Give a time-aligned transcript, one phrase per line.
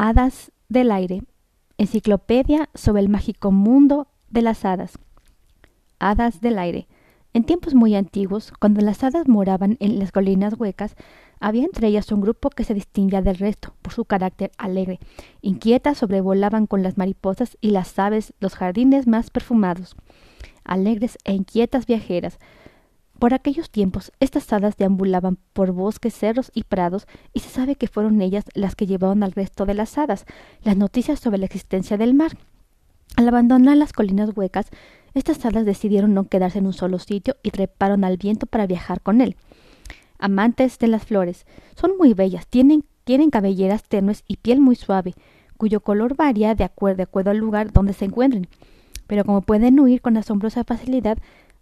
[0.00, 1.24] Hadas del aire.
[1.76, 4.96] Enciclopedia sobre el mágico mundo de las hadas.
[5.98, 6.86] Hadas del aire.
[7.34, 10.94] En tiempos muy antiguos, cuando las hadas moraban en las colinas huecas,
[11.40, 15.00] había entre ellas un grupo que se distinguía del resto por su carácter alegre.
[15.42, 19.96] Inquietas sobrevolaban con las mariposas y las aves los jardines más perfumados.
[20.62, 22.38] Alegres e inquietas viajeras,
[23.18, 27.88] por aquellos tiempos, estas hadas deambulaban por bosques, cerros y prados, y se sabe que
[27.88, 30.24] fueron ellas las que llevaron al resto de las hadas
[30.62, 32.38] las noticias sobre la existencia del mar.
[33.16, 34.68] Al abandonar las colinas huecas,
[35.14, 39.00] estas hadas decidieron no quedarse en un solo sitio y treparon al viento para viajar
[39.00, 39.36] con él.
[40.20, 45.14] Amantes de las flores, son muy bellas, tienen, tienen cabelleras tenues y piel muy suave,
[45.56, 48.46] cuyo color varía de acuerdo, de acuerdo al lugar donde se encuentren.
[49.08, 51.18] Pero como pueden huir con asombrosa facilidad,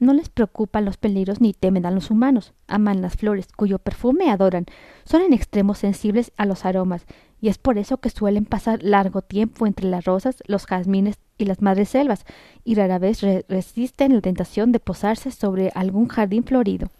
[0.00, 2.52] no les preocupan los peligros ni temen a los humanos.
[2.66, 4.66] Aman las flores, cuyo perfume adoran.
[5.04, 7.04] Son en extremo sensibles a los aromas,
[7.40, 11.44] y es por eso que suelen pasar largo tiempo entre las rosas, los jazmines y
[11.44, 12.24] las madreselvas,
[12.64, 16.90] y rara vez resisten la tentación de posarse sobre algún jardín florido.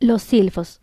[0.00, 0.80] Los silfos.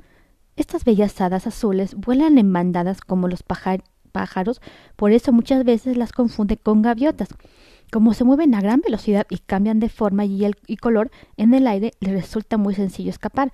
[0.56, 4.62] Estas bellas hadas azules vuelan en bandadas como los pájaros,
[4.96, 7.30] por eso muchas veces las confunde con gaviotas.
[7.94, 11.92] Como se mueven a gran velocidad y cambian de forma y, color en el aire,
[12.00, 13.52] les resulta muy sencillo escapar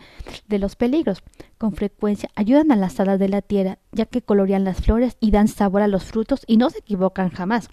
[0.47, 1.23] de los peligros.
[1.57, 5.31] Con frecuencia ayudan a las hadas de la tierra, ya que colorean las flores y
[5.31, 7.67] dan sabor a los frutos y no se equivocan jamás.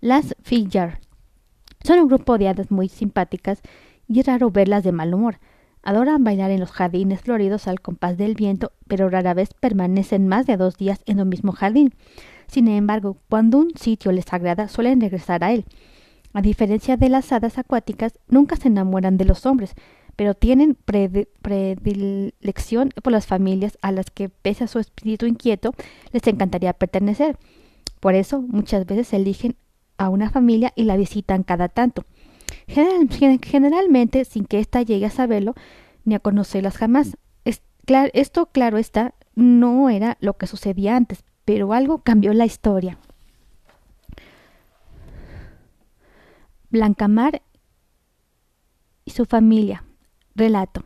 [0.00, 0.98] Las Fillar
[1.84, 3.62] son un grupo de hadas muy simpáticas
[4.08, 5.38] y es raro verlas de mal humor.
[5.84, 10.44] Adoran bailar en los jardines floridos al compás del viento, pero rara vez permanecen más
[10.46, 11.94] de dos días en el mismo jardín.
[12.46, 15.64] Sin embargo, cuando un sitio les agrada, suelen regresar a él.
[16.32, 19.74] A diferencia de las hadas acuáticas, nunca se enamoran de los hombres,
[20.16, 20.76] pero tienen
[21.42, 25.74] predilección por las familias a las que, pese a su espíritu inquieto,
[26.12, 27.38] les encantaría pertenecer.
[28.00, 29.56] Por eso, muchas veces eligen
[29.96, 32.04] a una familia y la visitan cada tanto.
[32.66, 35.54] generalmente, sin que ésta llegue a saberlo
[36.04, 37.16] ni a conocerlas jamás.
[38.12, 42.98] esto, claro está, no era lo que sucedía antes, pero algo cambió la historia.
[46.70, 47.42] Blancamar
[49.04, 49.84] y su familia.
[50.34, 50.84] Relato.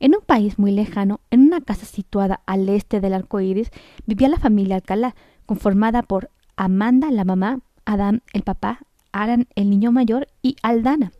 [0.00, 3.70] En un país muy lejano, en una casa situada al este del arco iris,
[4.06, 5.14] vivía la familia Alcalá,
[5.46, 8.80] conformada por Amanda, la mamá, Adán, el papá,
[9.12, 11.12] Aran, el niño mayor, y Aldana,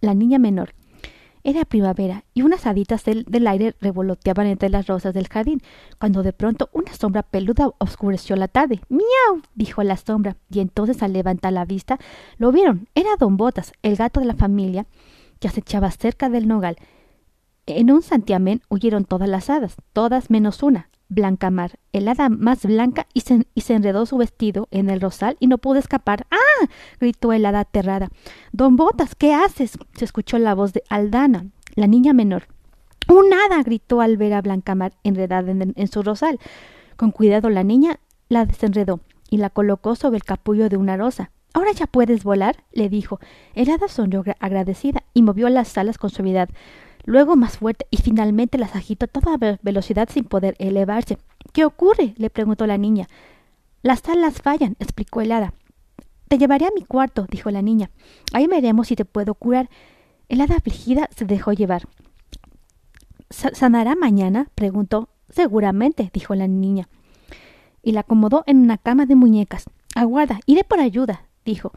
[0.00, 0.74] la niña menor.
[1.46, 5.62] Era primavera y unas haditas del, aire revoloteaban entre las rosas del jardín,
[6.00, 8.80] cuando de pronto una sombra peluda oscureció la tarde.
[8.88, 9.42] ¡Miau!
[9.54, 12.00] dijo la sombra, y entonces al levantar la vista
[12.38, 12.88] lo vieron.
[12.96, 14.86] Era don Botas, el gato de la familia,
[15.38, 16.78] que acechaba cerca del nogal.
[17.66, 23.06] En un santiamén huyeron todas las hadas, todas menos una, Blanca Mar, el más blanca,
[23.14, 26.26] y se, enredó su vestido en el rosal y no pudo escapar.
[26.30, 26.66] ¡Ah!
[27.00, 28.08] gritó el hada aterrada.
[28.52, 29.78] Don Botas, ¿qué haces?
[29.94, 32.48] se escuchó la voz de Aldana, la niña menor.
[33.08, 33.62] ¡Un hada!
[33.62, 36.40] gritó al ver a Mar enredada en, en su rosal.
[36.96, 39.00] Con cuidado la niña la desenredó
[39.30, 41.30] y la colocó sobre el capullo de una rosa.
[41.54, 43.18] Ahora ya puedes volar, le dijo.
[43.54, 46.50] El hada sonrió agradecida y movió las alas con suavidad
[47.06, 51.18] luego más fuerte y finalmente las agitó a toda velocidad sin poder elevarse.
[51.52, 52.14] ¿Qué ocurre?
[52.18, 53.08] le preguntó la niña.
[53.82, 55.54] Las alas fallan, explicó el hada.
[56.28, 57.90] Te llevaré a mi cuarto, dijo la niña.
[58.34, 59.70] Ahí veremos si te puedo curar.
[60.28, 61.88] El hada afligida se dejó llevar.
[63.30, 64.50] ¿Sanará mañana?
[64.54, 65.08] preguntó.
[65.30, 66.88] Seguramente, dijo la niña.
[67.82, 69.64] Y la acomodó en una cama de muñecas.
[69.94, 71.72] Aguarda, iré por ayuda, dijo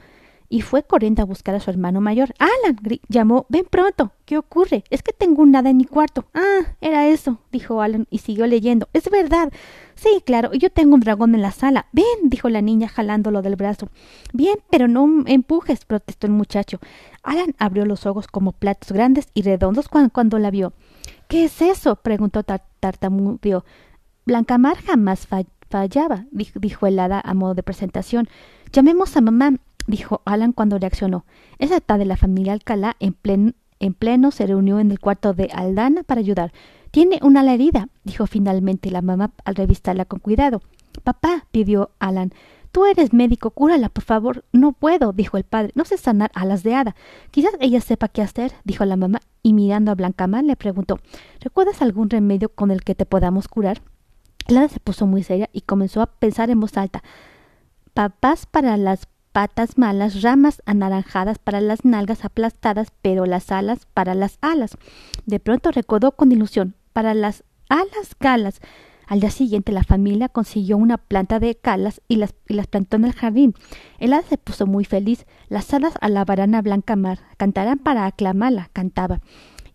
[0.50, 2.34] y fue corriendo a buscar a su hermano mayor.
[2.40, 2.78] Alan
[3.08, 3.46] llamó.
[3.50, 4.12] Ven pronto.
[4.26, 4.84] ¿Qué ocurre?
[4.90, 6.26] Es que tengo un nada en mi cuarto.
[6.34, 8.90] Ah, era eso, dijo Alan y siguió leyendo.
[8.94, 9.54] Es verdad.
[9.94, 11.86] Sí, claro, yo tengo un dragón en la sala.
[11.92, 13.90] Ven, dijo la niña jalándolo del brazo.
[14.34, 16.80] Bien, pero no empujes, protestó el muchacho.
[17.22, 20.74] Alan abrió los ojos como platos grandes y redondos cuando, la vio.
[21.28, 21.98] ¿Qué es eso?
[21.98, 23.66] preguntó tartamudeó.
[24.26, 25.28] Blancamar jamás
[25.70, 28.28] fallaba, dijo el hada a modo de presentación.
[28.72, 29.54] Llamemos a mamá
[29.90, 31.26] dijo Alan cuando reaccionó.
[31.58, 36.04] Esa tarde la familia Alcalá en, en pleno se reunió en el cuarto de Aldana
[36.04, 36.54] para ayudar.
[36.92, 40.62] Tiene una herida, dijo finalmente la mamá al revistarla con cuidado.
[41.04, 42.34] Papá, pidió Alan.
[42.72, 44.46] Tú eres médico, cúrala, por favor.
[44.52, 45.72] No puedo, dijo el padre.
[45.74, 46.96] No sé sanar a las de hada.
[47.32, 51.00] Quizás ella sepa qué hacer, dijo la mamá, y mirando a Blancamar le preguntó
[51.40, 53.82] ¿Recuerdas algún remedio con el que te podamos curar?
[54.48, 57.04] La hada se puso muy seria y comenzó a pensar en voz alta.
[57.94, 64.16] Papás para las patas malas, ramas anaranjadas para las nalgas aplastadas, pero las alas para
[64.16, 64.78] las alas.
[65.26, 68.60] De pronto recordó con ilusión, para las alas galas.
[69.08, 72.98] Al día siguiente la familia consiguió una planta de calas y las, y las plantó
[72.98, 73.56] en el jardín.
[73.98, 75.26] El hada se puso muy feliz.
[75.48, 79.20] Las hadas alabarán a Blanca Mar, cantarán para aclamarla, cantaba.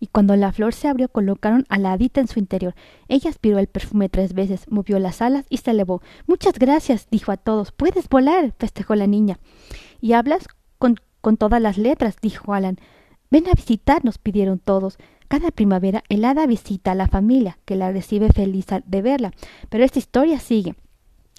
[0.05, 2.75] Y cuando la flor se abrió colocaron a la hadita en su interior.
[3.07, 6.03] Ella aspiró el perfume tres veces, movió las alas y se elevó.
[6.27, 7.71] Muchas gracias, dijo a todos.
[7.71, 9.39] Puedes volar, festejó la niña.
[10.01, 10.47] Y hablas
[10.77, 12.77] con, con todas las letras, dijo Alan.
[13.31, 14.99] Ven a visitarnos, pidieron todos.
[15.27, 19.31] Cada primavera el hada visita a la familia, que la recibe feliz de verla.
[19.69, 20.75] Pero esta historia sigue.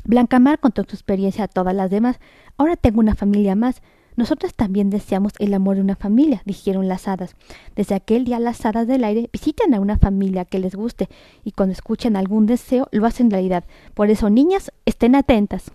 [0.05, 2.19] Blanca Mar contó su experiencia a todas las demás.
[2.57, 3.81] Ahora tengo una familia más.
[4.17, 7.37] Nosotras también deseamos el amor de una familia, dijeron las hadas.
[7.75, 11.09] Desde aquel día las hadas del aire visitan a una familia que les guste
[11.45, 13.65] y cuando escuchan algún deseo lo hacen realidad.
[13.95, 15.71] Por eso, niñas, estén atentas.